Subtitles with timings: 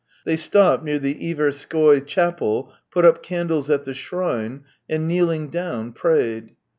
[0.25, 5.91] They stopped near the Iverskoy chapel, put up candles at the shrine, and, kneeling down,
[5.93, 6.55] prayed.